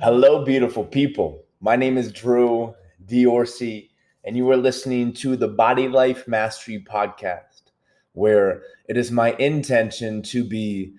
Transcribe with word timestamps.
Hello, 0.00 0.44
beautiful 0.44 0.84
people. 0.84 1.44
My 1.60 1.74
name 1.74 1.98
is 1.98 2.12
Drew 2.12 2.72
Diorsi, 3.06 3.90
and 4.22 4.36
you 4.36 4.48
are 4.48 4.56
listening 4.56 5.12
to 5.14 5.34
the 5.34 5.48
Body 5.48 5.88
Life 5.88 6.28
Mastery 6.28 6.84
Podcast, 6.88 7.72
where 8.12 8.62
it 8.88 8.96
is 8.96 9.10
my 9.10 9.32
intention 9.40 10.22
to 10.22 10.44
be 10.44 10.94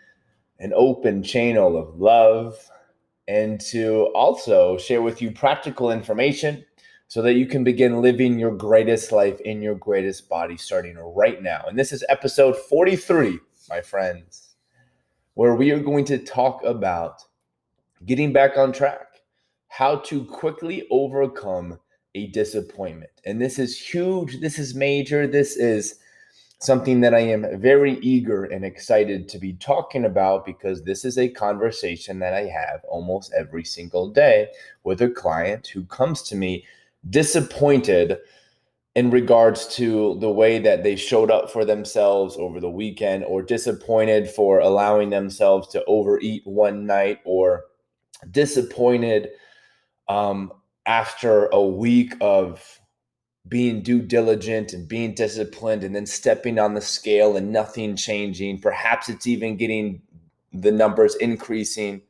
an 0.60 0.74
open 0.76 1.24
channel 1.24 1.78
of 1.78 1.98
love 1.98 2.58
and 3.30 3.62
to 3.62 4.08
also 4.14 4.78
share 4.78 5.02
with 5.02 5.22
you 5.22 5.32
practical 5.32 5.92
information 5.92 6.66
so 7.08 7.22
that 7.22 7.36
you 7.36 7.46
can 7.46 7.64
begin 7.64 8.02
living 8.02 8.38
your 8.38 8.54
greatest 8.54 9.14
life 9.14 9.40
in 9.40 9.62
your 9.62 9.76
greatest 9.76 10.28
body 10.28 10.58
starting 10.58 10.98
right 10.98 11.42
now. 11.42 11.64
And 11.70 11.80
this 11.80 11.94
is 11.94 12.04
episode 12.10 12.58
43, 12.58 13.40
my 13.70 13.80
friends, 13.80 14.56
where 15.36 15.56
we 15.56 15.72
are 15.72 15.80
going 15.80 16.04
to 16.04 16.18
talk 16.18 16.62
about 16.66 17.24
getting 18.06 18.34
back 18.34 18.58
on 18.58 18.72
track, 18.72 19.22
how 19.68 19.98
to 19.98 20.26
quickly 20.26 20.88
overcome 20.90 21.80
a 22.16 22.28
disappointment. 22.28 23.12
And 23.26 23.42
this 23.42 23.60
is 23.60 23.80
huge, 23.80 24.40
this 24.42 24.58
is 24.58 24.74
major, 24.74 25.28
this 25.28 25.56
is 25.56 26.00
something 26.62 27.00
that 27.02 27.14
I 27.14 27.20
am 27.20 27.60
very 27.60 27.98
eager 28.00 28.44
and 28.44 28.66
excited 28.66 29.30
to 29.30 29.40
be 29.40 29.54
talking 29.54 30.06
about 30.06 30.46
because 30.46 30.84
this 30.84 31.06
is 31.06 31.18
a 31.18 31.30
conversation 31.30 32.20
that 32.20 32.34
I 32.34 32.48
have 32.48 32.84
almost 32.90 33.34
every 33.34 33.64
single 33.64 34.10
day 34.10 34.50
with 34.84 35.02
a 35.02 35.10
client 35.10 35.68
who 35.68 35.86
comes 35.86 36.22
to 36.24 36.36
me 36.36 36.66
disappointed 37.10 38.18
in 38.96 39.10
regards 39.10 39.68
to 39.76 40.18
the 40.20 40.30
way 40.30 40.60
that 40.60 40.84
they 40.84 40.98
showed 40.98 41.32
up 41.32 41.50
for 41.50 41.64
themselves 41.64 42.36
over 42.36 42.60
the 42.60 42.70
weekend 42.70 43.24
or 43.24 43.42
disappointed 43.42 44.30
for 44.30 44.60
allowing 44.60 45.10
themselves 45.10 45.70
to 45.70 45.86
overeat 45.86 46.42
one 46.46 46.86
night 46.86 47.20
or 47.24 47.66
disappointed 48.32 49.30
um, 50.08 50.52
after 50.86 51.48
a 51.48 51.62
week 51.62 52.14
of 52.22 52.80
being 53.48 53.82
due 53.82 54.02
diligent 54.02 54.74
and 54.74 54.88
being 54.88 55.14
disciplined 55.14 55.84
and 55.84 55.96
then 55.96 56.06
stepping 56.06 56.60
on 56.60 56.74
the 56.74 56.82
scale 56.82 57.38
and 57.38 57.52
nothing 57.52 57.96
changing 57.96 58.60
perhaps 58.60 59.10
it's 59.10 59.26
even 59.26 59.56
getting 59.56 60.02
the 60.54 60.72
numbers 60.72 61.16
increasing 61.16 62.02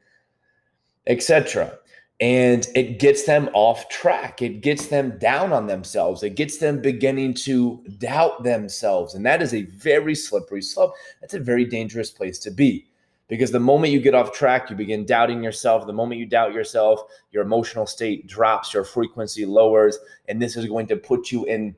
etc 1.08 1.78
and 2.20 2.68
it 2.76 3.00
gets 3.00 3.24
them 3.24 3.50
off 3.54 3.88
track. 3.88 4.42
It 4.42 4.62
gets 4.62 4.88
them 4.88 5.18
down 5.20 5.54
on 5.54 5.68
themselves. 5.68 6.22
It 6.22 6.36
gets 6.36 6.58
them 6.58 6.82
beginning 6.82 7.36
to 7.46 7.82
doubt 7.98 8.44
themselves. 8.44 9.14
And 9.14 9.26
that 9.26 9.42
is 9.42 9.54
a 9.54 9.64
very 9.64 10.16
slippery 10.16 10.62
slope. 10.62 10.94
That's 11.22 11.34
a 11.34 11.40
very 11.40 11.64
dangerous 11.64 12.12
place 12.12 12.38
to 12.40 12.52
be 12.52 12.89
because 13.30 13.52
the 13.52 13.60
moment 13.60 13.94
you 13.94 14.02
get 14.02 14.16
off 14.16 14.34
track, 14.34 14.70
you 14.70 14.76
begin 14.76 15.06
doubting 15.06 15.42
yourself. 15.42 15.86
The 15.86 15.94
moment 15.94 16.20
you 16.20 16.26
doubt 16.26 16.52
yourself, 16.52 17.04
your 17.32 17.44
emotional 17.44 17.86
state 17.86 18.28
drops, 18.28 18.74
your 18.74 18.84
frequency 18.84 19.46
lowers, 19.46 19.98
and 20.28 20.42
this 20.42 20.58
is 20.58 20.66
going 20.66 20.88
to 20.88 20.98
put 20.98 21.32
you 21.32 21.46
in 21.46 21.76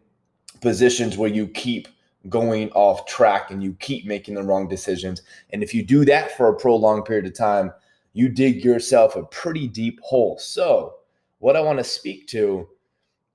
positions 0.62 1.18
where 1.18 1.30
you 1.30 1.48
keep 1.50 1.90
going 2.30 2.72
off 2.72 3.06
track 3.06 3.52
and 3.52 3.62
you 3.62 3.74
keep 3.80 4.06
making 4.06 4.36
the 4.36 4.44
wrong 4.44 4.68
decisions. 4.68 5.24
And 5.52 5.62
if 5.62 5.74
you 5.74 5.84
do 5.84 6.06
that 6.06 6.38
for 6.38 6.48
a 6.48 6.56
prolonged 6.56 7.06
period 7.06 7.26
of 7.26 7.34
time, 7.34 7.74
you 8.14 8.30
dig 8.30 8.64
yourself 8.64 9.16
a 9.16 9.24
pretty 9.24 9.68
deep 9.68 10.00
hole. 10.02 10.38
So, 10.40 10.96
what 11.40 11.56
I 11.56 11.62
want 11.62 11.80
to 11.80 11.84
speak 11.84 12.28
to 12.28 12.70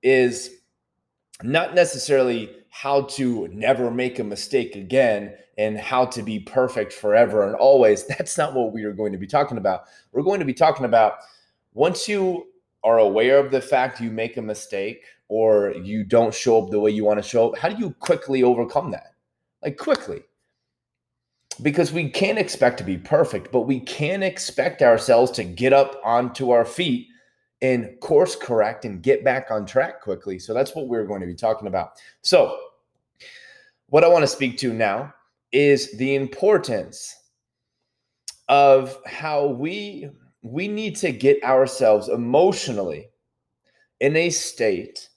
is 0.01 0.57
not 1.43 1.75
necessarily 1.75 2.49
how 2.69 3.01
to 3.01 3.47
never 3.49 3.91
make 3.91 4.19
a 4.19 4.23
mistake 4.23 4.75
again 4.75 5.33
and 5.57 5.77
how 5.77 6.05
to 6.05 6.21
be 6.21 6.39
perfect 6.39 6.93
forever 6.93 7.45
and 7.45 7.55
always. 7.55 8.05
That's 8.07 8.37
not 8.37 8.53
what 8.53 8.73
we 8.73 8.83
are 8.83 8.93
going 8.93 9.11
to 9.11 9.17
be 9.17 9.27
talking 9.27 9.57
about. 9.57 9.83
We're 10.11 10.23
going 10.23 10.39
to 10.39 10.45
be 10.45 10.53
talking 10.53 10.85
about 10.85 11.13
once 11.73 12.07
you 12.07 12.47
are 12.83 12.99
aware 12.99 13.39
of 13.39 13.51
the 13.51 13.61
fact 13.61 14.01
you 14.01 14.11
make 14.11 14.37
a 14.37 14.41
mistake 14.41 15.03
or 15.29 15.73
you 15.73 16.03
don't 16.03 16.33
show 16.33 16.63
up 16.63 16.69
the 16.69 16.79
way 16.79 16.91
you 16.91 17.03
want 17.03 17.21
to 17.21 17.27
show 17.27 17.49
up, 17.49 17.57
how 17.57 17.69
do 17.69 17.77
you 17.77 17.91
quickly 17.99 18.43
overcome 18.43 18.91
that? 18.91 19.13
Like 19.61 19.77
quickly. 19.77 20.23
Because 21.61 21.91
we 21.91 22.09
can't 22.09 22.37
expect 22.37 22.77
to 22.77 22.83
be 22.83 22.97
perfect, 22.97 23.51
but 23.51 23.61
we 23.61 23.79
can 23.79 24.21
expect 24.21 24.83
ourselves 24.83 25.31
to 25.31 25.43
get 25.43 25.73
up 25.73 25.99
onto 26.03 26.51
our 26.51 26.65
feet 26.65 27.07
and 27.61 27.99
course 27.99 28.35
correct 28.35 28.85
and 28.85 29.01
get 29.01 29.23
back 29.23 29.49
on 29.49 29.65
track 29.65 30.01
quickly. 30.01 30.37
So 30.39 30.53
that's 30.53 30.75
what 30.75 30.87
we're 30.87 31.05
going 31.05 31.21
to 31.21 31.27
be 31.27 31.35
talking 31.35 31.67
about. 31.67 31.91
So, 32.21 32.57
what 33.89 34.03
I 34.03 34.07
want 34.07 34.23
to 34.23 34.27
speak 34.27 34.57
to 34.59 34.73
now 34.73 35.13
is 35.51 35.91
the 35.97 36.15
importance 36.15 37.15
of 38.49 38.97
how 39.05 39.47
we 39.47 40.09
we 40.41 40.67
need 40.67 40.95
to 40.97 41.11
get 41.11 41.43
ourselves 41.43 42.09
emotionally 42.09 43.09
in 43.99 44.15
a 44.15 44.29
state 44.29 45.09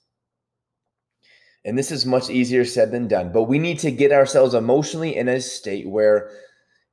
and 1.63 1.77
this 1.77 1.91
is 1.91 2.05
much 2.05 2.29
easier 2.29 2.65
said 2.65 2.91
than 2.91 3.07
done 3.07 3.31
but 3.31 3.43
we 3.43 3.59
need 3.59 3.79
to 3.79 3.91
get 3.91 4.11
ourselves 4.11 4.53
emotionally 4.53 5.15
in 5.15 5.29
a 5.29 5.39
state 5.39 5.87
where 5.87 6.31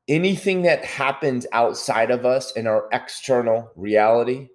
anything 0.06 0.62
that 0.62 0.84
happens 0.84 1.46
outside 1.52 2.10
of 2.10 2.24
us 2.24 2.52
in 2.52 2.66
our 2.66 2.88
external 2.92 3.70
reality 3.74 4.48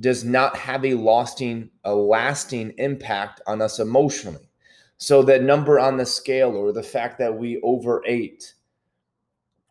does 0.00 0.24
not 0.24 0.56
have 0.56 0.84
a 0.84 0.94
lasting 0.94 1.70
a 1.84 1.94
lasting 1.94 2.72
impact 2.78 3.40
on 3.46 3.60
us 3.60 3.78
emotionally. 3.78 4.48
So 4.96 5.22
that 5.24 5.42
number 5.42 5.78
on 5.78 5.96
the 5.96 6.06
scale 6.06 6.56
or 6.56 6.72
the 6.72 6.82
fact 6.82 7.18
that 7.18 7.36
we 7.36 7.60
overate 7.62 8.54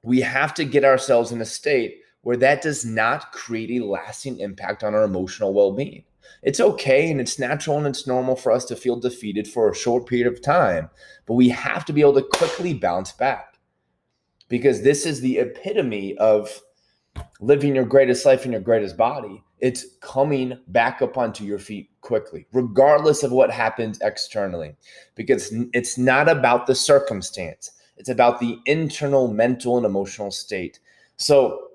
we 0.03 0.19
have 0.21 0.53
to 0.55 0.65
get 0.65 0.83
ourselves 0.83 1.31
in 1.31 1.41
a 1.41 1.45
state 1.45 1.99
where 2.21 2.37
that 2.37 2.61
does 2.61 2.83
not 2.83 3.31
create 3.31 3.81
a 3.81 3.85
lasting 3.85 4.39
impact 4.39 4.83
on 4.83 4.95
our 4.95 5.03
emotional 5.03 5.53
well-being. 5.53 6.03
It's 6.41 6.59
okay 6.59 7.11
and 7.11 7.21
it's 7.21 7.37
natural 7.37 7.77
and 7.77 7.87
it's 7.87 8.07
normal 8.07 8.35
for 8.35 8.51
us 8.51 8.65
to 8.65 8.75
feel 8.75 8.95
defeated 8.95 9.47
for 9.47 9.69
a 9.69 9.75
short 9.75 10.07
period 10.07 10.27
of 10.27 10.41
time 10.41 10.89
but 11.25 11.35
we 11.35 11.49
have 11.49 11.85
to 11.85 11.93
be 11.93 12.01
able 12.01 12.13
to 12.15 12.23
quickly 12.23 12.73
bounce 12.73 13.11
back 13.11 13.57
because 14.49 14.81
this 14.81 15.05
is 15.05 15.21
the 15.21 15.37
epitome 15.37 16.17
of 16.17 16.61
living 17.41 17.75
your 17.75 17.85
greatest 17.85 18.25
life 18.25 18.45
in 18.45 18.53
your 18.53 18.61
greatest 18.61 18.95
body 18.95 19.43
it's 19.61 19.85
coming 20.01 20.57
back 20.67 21.01
up 21.01 21.17
onto 21.17 21.43
your 21.43 21.59
feet 21.59 21.89
quickly, 22.01 22.47
regardless 22.51 23.21
of 23.21 23.31
what 23.31 23.51
happens 23.51 23.99
externally, 24.01 24.75
because 25.15 25.53
it's 25.71 25.97
not 25.99 26.27
about 26.27 26.65
the 26.65 26.75
circumstance, 26.75 27.71
it's 27.95 28.09
about 28.09 28.39
the 28.39 28.57
internal 28.65 29.31
mental 29.31 29.77
and 29.77 29.85
emotional 29.85 30.31
state. 30.31 30.79
So, 31.17 31.67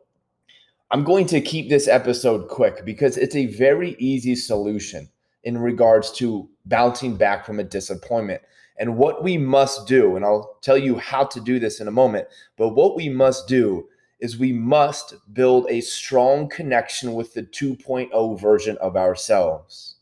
I'm 0.93 1.03
going 1.03 1.27
to 1.27 1.41
keep 1.41 1.69
this 1.69 1.89
episode 1.89 2.49
quick 2.49 2.85
because 2.85 3.17
it's 3.17 3.35
a 3.35 3.47
very 3.47 3.97
easy 3.99 4.37
solution 4.37 5.09
in 5.43 5.59
regards 5.59 6.13
to 6.13 6.49
bouncing 6.67 7.17
back 7.17 7.45
from 7.45 7.59
a 7.59 7.65
disappointment. 7.65 8.41
And 8.79 8.97
what 8.97 9.25
we 9.25 9.37
must 9.37 9.89
do, 9.89 10.15
and 10.15 10.25
I'll 10.25 10.59
tell 10.63 10.79
you 10.79 10.97
how 10.97 11.25
to 11.25 11.41
do 11.41 11.59
this 11.59 11.81
in 11.81 11.89
a 11.89 11.93
moment, 11.93 12.29
but 12.57 12.71
what 12.71 12.95
we 12.95 13.09
must 13.09 13.49
do 13.49 13.89
is 14.21 14.39
we 14.39 14.53
must 14.53 15.15
build 15.35 15.67
a 15.69 15.81
strong 15.81 16.49
connection 16.49 17.15
with 17.15 17.35
the 17.35 17.43
2.0 17.43 18.41
version 18.41 18.77
of 18.79 18.97
ourselves. 18.97 19.97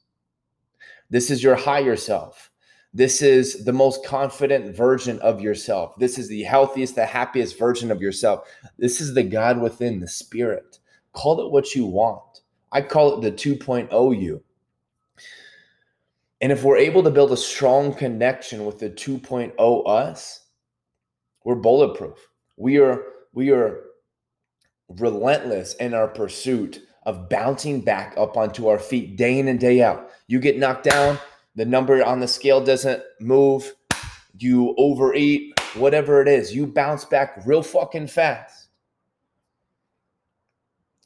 This 1.10 1.30
is 1.30 1.42
your 1.42 1.56
higher 1.56 1.97
self. 1.97 2.50
This 2.92 3.22
is 3.22 3.64
the 3.64 3.72
most 3.72 4.04
confident 4.04 4.75
version 4.76 5.19
of 5.19 5.41
yourself. 5.41 5.97
This 5.98 6.16
is 6.16 6.28
the 6.28 6.44
healthiest, 6.44 6.94
the 6.94 7.04
happiest 7.04 7.58
version 7.58 7.91
of 7.91 8.00
yourself. 8.00 8.48
This 8.78 9.00
is 9.00 9.14
the 9.14 9.25
God 9.25 9.60
within, 9.60 9.98
the 9.98 10.06
spirit. 10.06 10.78
Call 11.12 11.41
it 11.44 11.50
what 11.50 11.75
you 11.75 11.86
want. 11.86 12.42
I 12.70 12.82
call 12.82 13.19
it 13.19 13.22
the 13.22 13.32
2.0 13.32 14.20
you. 14.20 14.42
And 16.41 16.52
if 16.52 16.62
we're 16.62 16.76
able 16.76 17.02
to 17.02 17.10
build 17.10 17.32
a 17.32 17.36
strong 17.36 17.92
connection 17.94 18.64
with 18.64 18.78
the 18.78 18.91
2.0 18.91 19.88
us, 19.88 20.46
we're 21.44 21.54
bulletproof. 21.56 22.28
We 22.56 22.78
are 22.78 23.02
we 23.32 23.50
are 23.50 23.81
relentless 24.88 25.74
in 25.74 25.94
our 25.94 26.08
pursuit 26.08 26.86
of 27.04 27.28
bouncing 27.28 27.80
back 27.80 28.14
up 28.16 28.36
onto 28.36 28.69
our 28.69 28.78
feet 28.78 29.16
day 29.16 29.38
in 29.38 29.48
and 29.48 29.60
day 29.60 29.82
out. 29.82 30.10
You 30.26 30.40
get 30.40 30.58
knocked 30.58 30.84
down, 30.84 31.19
the 31.54 31.64
number 31.64 32.02
on 32.04 32.20
the 32.20 32.28
scale 32.28 32.64
doesn't 32.64 33.02
move, 33.20 33.75
you 34.38 34.75
overeat, 34.78 35.58
whatever 35.75 36.20
it 36.20 36.28
is, 36.28 36.54
you 36.54 36.66
bounce 36.66 37.04
back 37.04 37.42
real 37.46 37.62
fucking 37.62 38.08
fast. 38.08 38.69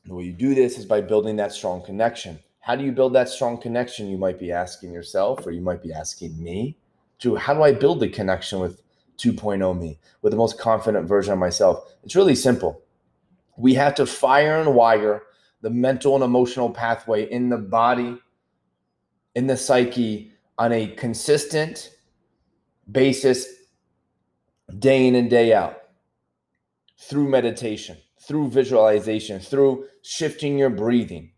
The 0.05 0.15
way 0.15 0.25
you 0.25 0.33
do 0.33 0.55
this 0.55 0.79
is 0.79 0.87
by 0.87 1.03
building 1.03 1.37
that 1.37 1.53
strong 1.53 1.85
connection. 1.85 2.39
How 2.61 2.77
do 2.77 2.85
you 2.85 2.93
build 2.93 3.13
that 3.15 3.29
strong 3.29 3.59
connection? 3.59 4.09
You 4.09 4.19
might 4.19 4.39
be 4.39 4.53
asking 4.53 4.93
yourself, 4.93 5.47
or 5.47 5.51
you 5.51 5.61
might 5.61 5.83
be 5.83 5.93
asking 5.93 6.43
me, 6.43 6.77
Drew, 7.19 7.35
how 7.35 7.55
do 7.55 7.63
I 7.63 7.73
build 7.73 8.01
the 8.01 8.09
connection 8.09 8.61
with 8.61 8.83
2.0 9.19 9.79
me, 9.79 9.99
with 10.23 10.31
the 10.31 10.37
most 10.37 10.59
confident 10.59 11.09
version 11.09 11.33
of 11.33 11.39
myself? 11.39 11.93
It's 12.05 12.17
really 12.17 12.35
simple 12.35 12.83
we 13.59 13.75
have 13.75 13.95
to 13.97 14.07
fire 14.07 14.61
and 14.61 14.75
wire 14.75 15.23
the 15.61 15.71
mental 15.71 16.15
and 16.15 16.23
emotional 16.23 16.71
pathway 16.71 17.29
in 17.31 17.49
the 17.49 17.59
body, 17.59 18.17
in 19.35 19.47
the 19.47 19.57
psyche 19.57 20.33
on 20.57 20.73
a 20.73 20.87
consistent 20.87 21.91
basis, 22.91 23.47
day 24.79 25.07
in 25.07 25.17
and 25.17 25.29
day 25.29 25.53
out, 25.53 25.77
through 26.99 27.29
meditation, 27.29 27.97
through 28.21 28.49
visualization, 28.49 29.41
through 29.41 29.87
shifting 30.03 30.57
your 30.57 30.71
breathing, 30.71 31.33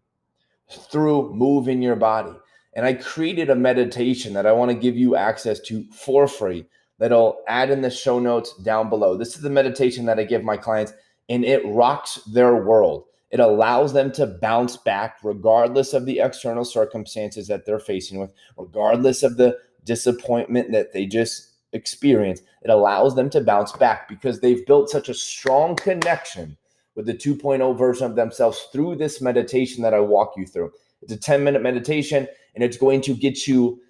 through 0.90 1.32
moving 1.34 1.80
your 1.80 1.96
body. 1.96 2.32
And 2.74 2.84
I 2.86 2.94
created 2.94 3.50
a 3.50 3.56
meditation 3.56 4.34
that 4.34 4.46
I 4.46 4.52
want 4.52 4.70
to 4.70 4.76
give 4.76 4.96
you 4.96 5.16
access 5.16 5.58
to 5.60 5.84
for 5.90 6.28
free 6.28 6.66
that 6.98 7.12
I'll 7.12 7.42
add 7.48 7.70
in 7.70 7.80
the 7.80 7.90
show 7.90 8.18
notes 8.18 8.54
down 8.58 8.90
below. 8.90 9.16
This 9.16 9.34
is 9.34 9.40
the 9.40 9.50
meditation 9.50 10.04
that 10.06 10.18
I 10.18 10.24
give 10.24 10.44
my 10.44 10.58
clients, 10.58 10.92
and 11.30 11.44
it 11.44 11.64
rocks 11.64 12.16
their 12.26 12.56
world. 12.56 13.04
It 13.30 13.38
allows 13.38 13.92
them 13.92 14.10
to 14.12 14.26
bounce 14.26 14.76
back 14.76 15.18
regardless 15.22 15.94
of 15.94 16.04
the 16.04 16.18
external 16.18 16.64
circumstances 16.64 17.46
that 17.46 17.64
they're 17.64 17.78
facing 17.78 18.18
with, 18.18 18.32
regardless 18.58 19.22
of 19.22 19.36
the 19.36 19.56
disappointment 19.84 20.72
that 20.72 20.92
they 20.92 21.06
just 21.06 21.52
experienced. 21.72 22.42
It 22.62 22.70
allows 22.70 23.14
them 23.14 23.30
to 23.30 23.40
bounce 23.40 23.70
back 23.72 24.08
because 24.08 24.40
they've 24.40 24.66
built 24.66 24.90
such 24.90 25.08
a 25.08 25.14
strong 25.14 25.76
connection 25.76 26.56
with 26.96 27.06
the 27.06 27.14
2.0 27.14 27.78
version 27.78 28.06
of 28.06 28.16
themselves 28.16 28.66
through 28.72 28.96
this 28.96 29.20
meditation 29.20 29.82
that 29.84 29.94
I 29.94 30.00
walk 30.00 30.34
you 30.36 30.46
through. 30.46 30.72
It's 31.00 31.12
a 31.12 31.16
10 31.16 31.44
minute 31.44 31.62
meditation 31.62 32.26
and 32.56 32.64
it's 32.64 32.76
going 32.76 33.00
to 33.02 33.14
get 33.14 33.46
you 33.46 33.80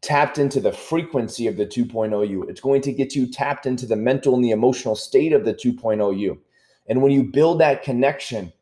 tapped 0.00 0.36
into 0.36 0.60
the 0.60 0.72
frequency 0.72 1.46
of 1.46 1.56
the 1.56 1.64
2.0 1.64 2.28
you. 2.28 2.42
It's 2.42 2.60
going 2.60 2.82
to 2.82 2.92
get 2.92 3.14
you 3.14 3.28
tapped 3.28 3.66
into 3.66 3.86
the 3.86 3.94
mental 3.94 4.34
and 4.34 4.44
the 4.44 4.50
emotional 4.50 4.96
state 4.96 5.32
of 5.32 5.44
the 5.44 5.54
2.0 5.54 6.18
you. 6.18 6.40
And 6.92 7.00
when 7.00 7.10
you 7.10 7.22
build 7.22 7.58
that 7.58 7.82
connection, 7.82 8.52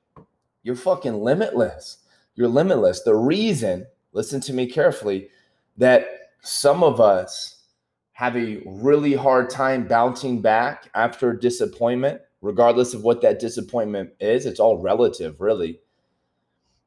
you're 0.62 0.76
fucking 0.76 1.20
limitless. 1.20 1.98
You're 2.36 2.46
limitless. 2.46 3.02
The 3.02 3.16
reason, 3.16 3.88
listen 4.12 4.40
to 4.42 4.52
me 4.52 4.68
carefully, 4.68 5.30
that 5.78 6.06
some 6.40 6.84
of 6.84 7.00
us 7.00 7.64
have 8.12 8.36
a 8.36 8.62
really 8.64 9.14
hard 9.14 9.50
time 9.50 9.84
bouncing 9.84 10.40
back 10.40 10.88
after 10.94 11.32
disappointment, 11.32 12.20
regardless 12.40 12.94
of 12.94 13.02
what 13.02 13.20
that 13.22 13.40
disappointment 13.40 14.10
is, 14.20 14.46
it's 14.46 14.60
all 14.60 14.78
relative, 14.78 15.40
really, 15.40 15.80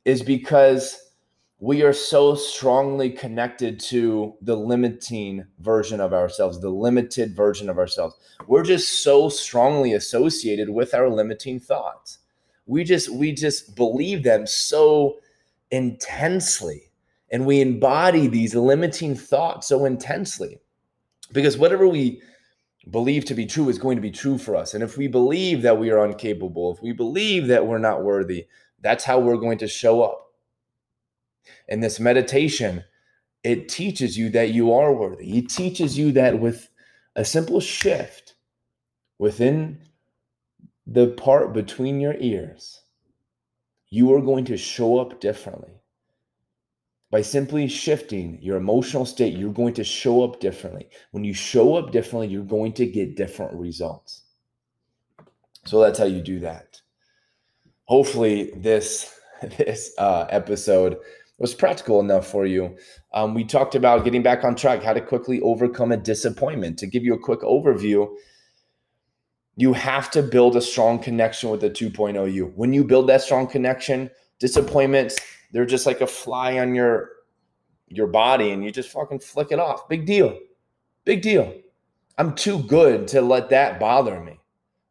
is 0.06 0.24
because 0.24 1.12
we 1.64 1.82
are 1.82 1.94
so 1.94 2.36
strongly 2.36 3.10
connected 3.10 3.80
to 3.80 4.36
the 4.42 4.54
limiting 4.54 5.46
version 5.60 6.02
of 6.02 6.12
ourselves, 6.12 6.60
the 6.60 6.70
limited 6.70 7.34
version 7.34 7.70
of 7.70 7.78
ourselves. 7.78 8.18
We're 8.48 8.66
just 8.66 9.02
so 9.02 9.30
strongly 9.30 9.94
associated 9.94 10.70
with 10.70 10.94
our 10.94 11.10
limiting 11.10 11.62
thoughts. 11.62 12.20
We 12.66 12.84
just 12.84 13.08
we 13.08 13.32
just 13.32 13.78
believe 13.78 14.24
them 14.24 14.46
so 14.46 15.20
intensely 15.72 16.92
and 17.32 17.46
we 17.46 17.62
embody 17.62 18.28
these 18.28 18.54
limiting 18.54 19.16
thoughts 19.16 19.68
so 19.68 19.86
intensely. 19.86 20.60
Because 21.32 21.58
whatever 21.58 21.88
we 21.88 22.22
believe 22.92 23.24
to 23.24 23.34
be 23.34 23.46
true 23.46 23.70
is 23.70 23.78
going 23.78 23.96
to 23.96 24.02
be 24.02 24.12
true 24.12 24.38
for 24.38 24.58
us. 24.58 24.74
And 24.74 24.84
if 24.84 24.98
we 24.98 25.08
believe 25.08 25.62
that 25.62 25.80
we 25.80 25.92
are 25.92 26.06
incapable, 26.06 26.74
if 26.74 26.84
we 26.84 26.92
believe 26.92 27.48
that 27.48 27.66
we're 27.66 27.78
not 27.78 28.04
worthy, 28.04 28.48
that's 28.82 29.06
how 29.06 29.18
we're 29.18 29.38
going 29.38 29.60
to 29.60 29.68
show 29.70 30.02
up 30.02 30.23
in 31.68 31.80
this 31.82 32.00
meditation, 32.00 32.84
it 33.44 33.70
teaches 33.70 34.18
you 34.18 34.30
that 34.30 34.52
you 34.52 34.74
are 34.74 34.94
worthy. 34.94 35.38
It 35.38 35.50
teaches 35.50 35.98
you 35.98 36.12
that 36.14 36.40
with 36.40 36.70
a 37.16 37.26
simple 37.26 37.60
shift 37.60 38.36
within 39.20 39.80
the 40.88 41.08
part 41.08 41.54
between 41.54 42.00
your 42.00 42.16
ears, 42.20 42.82
you 43.90 44.14
are 44.14 44.22
going 44.22 44.46
to 44.46 44.58
show 44.58 45.00
up 45.00 45.20
differently. 45.20 45.82
By 47.12 47.22
simply 47.22 47.68
shifting 47.68 48.40
your 48.42 48.58
emotional 48.58 49.06
state, 49.06 49.38
you're 49.38 49.54
going 49.54 49.76
to 49.76 49.84
show 49.84 50.24
up 50.24 50.40
differently. 50.40 50.90
When 51.12 51.24
you 51.24 51.34
show 51.34 51.76
up 51.76 51.92
differently, 51.92 52.28
you're 52.28 52.44
going 52.44 52.74
to 52.74 52.88
get 52.88 53.16
different 53.16 53.54
results. 53.54 54.24
So 55.66 55.80
that's 55.80 56.00
how 56.00 56.06
you 56.06 56.22
do 56.22 56.40
that. 56.40 56.82
Hopefully, 57.86 58.52
this 58.56 59.14
this 59.58 59.94
uh, 59.98 60.26
episode 60.30 60.98
was 61.44 61.54
practical 61.54 62.00
enough 62.00 62.26
for 62.26 62.46
you. 62.46 62.78
Um, 63.14 63.34
we 63.34 63.44
talked 63.44 63.76
about 63.76 64.06
getting 64.06 64.24
back 64.24 64.46
on 64.46 64.56
track, 64.56 64.82
how 64.82 64.94
to 64.94 65.02
quickly 65.02 65.42
overcome 65.42 65.92
a 65.92 65.98
disappointment. 65.98 66.80
To 66.80 66.88
give 66.88 67.04
you 67.04 67.14
a 67.14 67.20
quick 67.20 67.42
overview, 67.42 68.10
you 69.58 69.74
have 69.74 70.10
to 70.12 70.24
build 70.24 70.56
a 70.56 70.62
strong 70.62 71.00
connection 71.00 71.50
with 71.50 71.60
the 71.60 71.70
2.0 71.70 72.32
you. 72.32 72.54
When 72.56 72.72
you 72.72 72.86
build 72.86 73.10
that 73.10 73.22
strong 73.22 73.48
connection, 73.48 74.10
disappointments, 74.40 75.20
they're 75.52 75.66
just 75.66 75.86
like 75.86 76.00
a 76.00 76.08
fly 76.08 76.60
on 76.60 76.74
your 76.74 77.10
your 77.90 78.08
body 78.08 78.52
and 78.52 78.64
you 78.64 78.72
just 78.72 78.90
fucking 78.90 79.20
flick 79.20 79.52
it 79.52 79.60
off. 79.60 79.90
Big 79.90 80.06
deal. 80.06 80.40
Big 81.04 81.22
deal. 81.22 81.54
I'm 82.18 82.36
too 82.36 82.64
good 82.64 83.10
to 83.10 83.22
let 83.22 83.50
that 83.50 83.82
bother 83.82 84.22
me. 84.22 84.40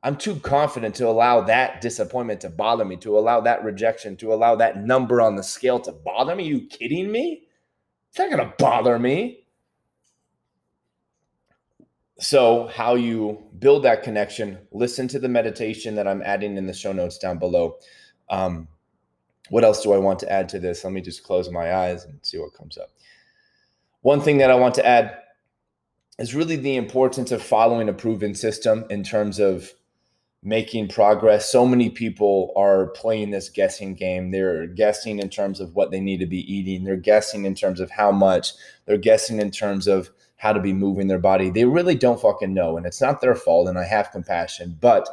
I'm 0.02 0.16
too 0.16 0.36
confident 0.36 0.96
to 0.96 1.06
allow 1.08 1.42
that 1.42 1.80
disappointment 1.80 2.40
to 2.40 2.50
bother 2.50 2.84
me, 2.84 2.96
to 2.98 3.16
allow 3.16 3.40
that 3.42 3.62
rejection, 3.62 4.16
to 4.16 4.32
allow 4.32 4.56
that 4.56 4.82
number 4.82 5.20
on 5.20 5.36
the 5.36 5.44
scale 5.44 5.78
to 5.80 5.92
bother 5.92 6.34
me. 6.34 6.44
You 6.44 6.66
kidding 6.66 7.10
me? 7.12 7.42
It's 8.10 8.18
not 8.18 8.30
going 8.30 8.44
to 8.44 8.54
bother 8.58 8.98
me. 8.98 9.44
So, 12.18 12.68
how 12.68 12.94
you 12.94 13.42
build 13.58 13.84
that 13.84 14.02
connection, 14.02 14.58
listen 14.70 15.08
to 15.08 15.18
the 15.18 15.28
meditation 15.28 15.94
that 15.96 16.06
I'm 16.06 16.22
adding 16.22 16.56
in 16.56 16.66
the 16.66 16.72
show 16.72 16.92
notes 16.92 17.18
down 17.18 17.38
below. 17.38 17.78
Um, 18.28 18.68
what 19.50 19.64
else 19.64 19.82
do 19.82 19.92
I 19.92 19.98
want 19.98 20.18
to 20.20 20.32
add 20.32 20.48
to 20.50 20.60
this? 20.60 20.84
Let 20.84 20.92
me 20.92 21.00
just 21.00 21.24
close 21.24 21.50
my 21.50 21.74
eyes 21.74 22.04
and 22.04 22.18
see 22.22 22.38
what 22.38 22.54
comes 22.54 22.78
up. 22.78 22.90
One 24.02 24.20
thing 24.20 24.38
that 24.38 24.50
I 24.50 24.54
want 24.54 24.74
to 24.76 24.86
add 24.86 25.16
is 26.18 26.34
really 26.34 26.56
the 26.56 26.76
importance 26.76 27.32
of 27.32 27.42
following 27.42 27.88
a 27.88 27.92
proven 27.92 28.34
system 28.34 28.84
in 28.90 29.02
terms 29.02 29.38
of 29.38 29.72
making 30.42 30.88
progress. 30.88 31.50
So 31.50 31.64
many 31.64 31.88
people 31.88 32.52
are 32.56 32.88
playing 32.88 33.30
this 33.30 33.48
guessing 33.48 33.94
game. 33.94 34.30
They're 34.30 34.66
guessing 34.66 35.20
in 35.20 35.28
terms 35.28 35.60
of 35.60 35.76
what 35.76 35.90
they 35.90 36.00
need 36.00 36.18
to 36.18 36.26
be 36.26 36.52
eating, 36.52 36.84
they're 36.84 36.96
guessing 36.96 37.44
in 37.44 37.54
terms 37.54 37.78
of 37.78 37.90
how 37.90 38.10
much, 38.10 38.52
they're 38.86 38.96
guessing 38.96 39.40
in 39.40 39.50
terms 39.50 39.86
of 39.86 40.10
how 40.36 40.52
to 40.52 40.60
be 40.60 40.72
moving 40.72 41.06
their 41.06 41.20
body. 41.20 41.50
They 41.50 41.64
really 41.64 41.94
don't 41.94 42.20
fucking 42.20 42.52
know. 42.52 42.76
And 42.76 42.84
it's 42.84 43.00
not 43.00 43.20
their 43.20 43.36
fault. 43.36 43.68
And 43.68 43.78
I 43.78 43.84
have 43.84 44.10
compassion. 44.10 44.76
But 44.80 45.08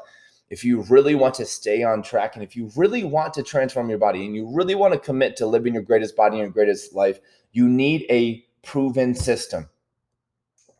if 0.50 0.64
you 0.64 0.82
really 0.90 1.14
want 1.14 1.36
to 1.36 1.46
stay 1.46 1.84
on 1.84 2.02
track 2.02 2.36
and 2.36 2.44
if 2.44 2.56
you 2.56 2.72
really 2.76 3.04
want 3.04 3.36
to 3.36 3.44
transform 3.44 3.90
your 3.90 4.00
body 4.00 4.26
and 4.26 4.36
you 4.36 4.50
really 4.52 4.74
want 4.74 4.94
to 4.94 5.00
commit 5.00 5.36
to 5.38 5.46
living 5.46 5.76
your 5.76 5.84
greatest 5.84 6.16
body 6.16 6.38
and 6.38 6.46
your 6.46 6.50
greatest 6.50 6.96
life, 6.96 7.20
you 7.52 7.70
need 7.70 8.08
a 8.10 8.44
proven 8.64 9.14
system. 9.14 9.70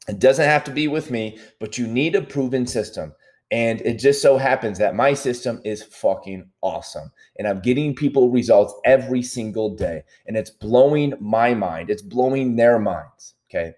It 0.08 0.18
doesn't 0.18 0.46
have 0.46 0.64
to 0.64 0.72
be 0.72 0.88
with 0.88 1.12
me, 1.12 1.38
but 1.60 1.78
you 1.78 1.86
need 1.86 2.16
a 2.16 2.22
proven 2.24 2.66
system. 2.66 3.14
And 3.52 3.82
it 3.82 3.96
just 3.96 4.22
so 4.22 4.38
happens 4.38 4.78
that 4.78 4.96
my 4.96 5.14
system 5.14 5.60
is 5.66 5.82
fucking 5.82 6.46
awesome. 6.62 7.12
And 7.38 7.48
I'm 7.48 7.62
getting 7.62 7.96
people 7.96 8.30
results 8.30 8.76
every 8.86 9.24
single 9.24 9.76
day. 9.76 10.04
And 10.28 10.38
it's 10.38 10.52
blowing 10.52 11.14
my 11.20 11.54
mind, 11.54 11.90
it's 11.90 12.04
blowing 12.04 12.56
their 12.56 12.78
minds. 12.78 13.34
Okay. 13.50 13.74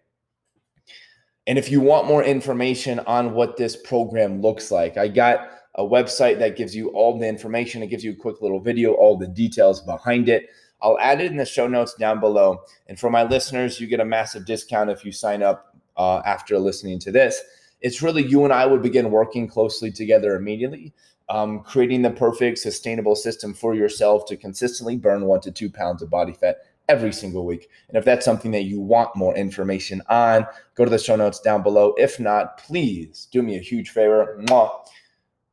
And 1.48 1.58
if 1.58 1.72
you 1.72 1.80
want 1.80 2.08
more 2.08 2.24
information 2.24 3.00
on 3.00 3.34
what 3.34 3.58
this 3.58 3.76
program 3.76 4.42
looks 4.42 4.72
like, 4.72 4.98
I 4.98 5.08
got 5.08 5.50
a 5.76 5.84
website 5.84 6.38
that 6.40 6.58
gives 6.58 6.76
you 6.76 6.90
all 6.90 7.18
the 7.18 7.28
information. 7.28 7.82
It 7.82 7.88
gives 7.88 8.04
you 8.04 8.12
a 8.12 8.16
quick 8.16 8.42
little 8.42 8.60
video, 8.60 8.94
all 8.94 9.18
the 9.18 9.28
details 9.28 9.82
behind 9.82 10.28
it. 10.28 10.50
I'll 10.82 11.00
add 11.00 11.22
it 11.22 11.32
in 11.32 11.38
the 11.38 11.46
show 11.46 11.68
notes 11.68 11.94
down 11.94 12.20
below. 12.20 12.62
And 12.88 13.00
for 13.00 13.10
my 13.10 13.24
listeners, 13.24 13.80
you 13.80 13.88
get 13.88 14.00
a 14.00 14.06
massive 14.06 14.46
discount 14.46 14.90
if 14.90 15.06
you 15.06 15.12
sign 15.12 15.42
up 15.42 15.76
uh, 15.96 16.22
after 16.26 16.60
listening 16.60 17.00
to 17.00 17.12
this 17.12 17.42
it's 17.82 18.02
really 18.02 18.26
you 18.26 18.44
and 18.44 18.54
I 18.54 18.66
would 18.66 18.82
begin 18.82 19.12
working 19.12 19.48
closely 19.48 19.92
together 19.92 20.36
immediately, 20.36 20.94
um, 21.30 21.62
creating 21.62 22.02
the 22.02 22.12
perfect 22.12 22.60
sustainable 22.60 23.16
system 23.16 23.54
for 23.54 23.74
yourself 23.74 24.26
to 24.28 24.38
consistently 24.38 24.98
burn 24.98 25.26
one 25.26 25.42
to 25.42 25.52
two 25.52 25.70
pounds 25.70 26.02
of 26.02 26.10
body 26.10 26.34
fat 26.34 26.58
every 26.88 27.14
single 27.14 27.46
week. 27.46 27.70
And 27.88 27.98
if 27.98 28.06
that's 28.06 28.26
something 28.26 28.52
that 28.52 28.64
you 28.64 28.80
want 28.80 29.16
more 29.16 29.36
information 29.36 30.02
on, 30.10 30.46
go 30.76 30.84
to 30.84 30.92
the 30.92 31.00
show 31.00 31.16
notes 31.16 31.40
down 31.40 31.64
below. 31.64 31.94
If 31.98 32.20
not, 32.20 32.58
please 32.58 33.28
do 33.32 33.42
me 33.42 33.56
a 33.56 33.62
huge 33.62 33.90
favor. 33.90 34.38
Mwah, 34.42 34.72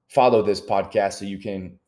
follow 0.09 0.43
this 0.43 0.61
podcast 0.61 1.15
so 1.15 1.25
you 1.25 1.39
can 1.39 1.79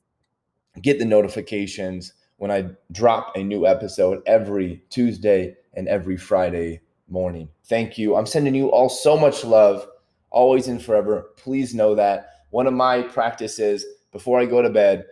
get 0.81 0.99
the 0.99 1.05
notifications 1.05 2.13
when 2.37 2.51
I 2.51 2.71
drop 2.93 3.37
a 3.37 3.43
new 3.43 3.67
episode 3.67 4.23
every 4.25 4.83
Tuesday 4.89 5.57
and 5.75 5.89
every 5.89 6.17
Friday 6.17 6.81
morning. 7.09 7.49
Thank 7.65 7.99
you. 7.99 8.17
I'm 8.17 8.27
sending 8.27 8.55
you 8.55 8.71
all 8.71 8.89
so 8.89 9.17
much 9.17 9.45
love 9.45 9.87
always 10.31 10.69
and 10.69 10.83
forever. 10.83 11.31
Please 11.37 11.75
know 11.75 11.95
that. 11.95 12.45
One 12.51 12.67
of 12.67 12.75
my 12.75 13.03
practices 13.03 13.85
before 14.13 14.41
I 14.41 14.47
go 14.47 14.63
to 14.63 14.71
bed, 14.71 15.07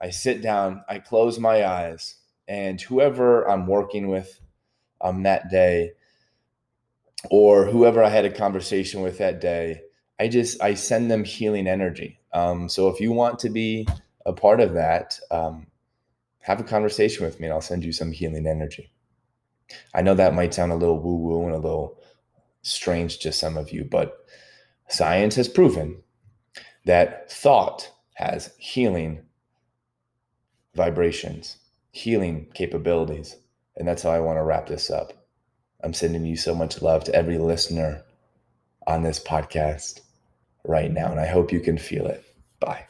I 0.00 0.10
sit 0.10 0.42
down, 0.42 0.84
I 0.88 0.98
close 0.98 1.38
my 1.38 1.66
eyes, 1.66 2.16
and 2.46 2.80
whoever 2.80 3.48
I'm 3.48 3.66
working 3.66 4.08
with 4.08 4.40
um, 5.00 5.22
that 5.24 5.50
day, 5.50 5.92
or 7.30 7.66
whoever 7.66 8.02
I 8.02 8.08
had 8.08 8.24
a 8.24 8.30
conversation 8.30 9.02
with 9.02 9.18
that 9.18 9.40
day, 9.40 9.82
I 10.20 10.28
just 10.28 10.62
I 10.62 10.74
send 10.74 11.10
them 11.10 11.24
healing 11.24 11.66
energy. 11.66 12.20
Um, 12.32 12.68
so 12.68 12.88
if 12.88 13.00
you 13.00 13.12
want 13.12 13.38
to 13.40 13.50
be 13.50 13.86
a 14.24 14.32
part 14.32 14.60
of 14.60 14.74
that, 14.74 15.18
um, 15.30 15.66
have 16.40 16.60
a 16.60 16.64
conversation 16.64 17.24
with 17.24 17.40
me, 17.40 17.46
and 17.46 17.52
I'll 17.52 17.60
send 17.60 17.84
you 17.84 17.92
some 17.92 18.12
healing 18.12 18.46
energy. 18.46 18.90
I 19.94 20.02
know 20.02 20.14
that 20.14 20.34
might 20.34 20.54
sound 20.54 20.72
a 20.72 20.76
little 20.76 20.98
woo 20.98 21.16
woo 21.16 21.44
and 21.44 21.54
a 21.54 21.58
little 21.58 22.00
strange 22.62 23.18
to 23.18 23.32
some 23.32 23.56
of 23.56 23.70
you, 23.72 23.84
but 23.84 24.17
Science 24.88 25.36
has 25.36 25.48
proven 25.48 26.02
that 26.84 27.30
thought 27.30 27.90
has 28.14 28.54
healing 28.58 29.20
vibrations, 30.74 31.58
healing 31.90 32.46
capabilities. 32.54 33.36
And 33.76 33.86
that's 33.86 34.02
how 34.02 34.10
I 34.10 34.20
want 34.20 34.38
to 34.38 34.42
wrap 34.42 34.66
this 34.66 34.90
up. 34.90 35.12
I'm 35.82 35.94
sending 35.94 36.24
you 36.24 36.36
so 36.36 36.54
much 36.54 36.82
love 36.82 37.04
to 37.04 37.14
every 37.14 37.38
listener 37.38 38.02
on 38.86 39.02
this 39.02 39.20
podcast 39.20 40.00
right 40.64 40.90
now, 40.90 41.10
and 41.10 41.20
I 41.20 41.26
hope 41.26 41.52
you 41.52 41.60
can 41.60 41.78
feel 41.78 42.06
it. 42.06 42.24
Bye. 42.58 42.86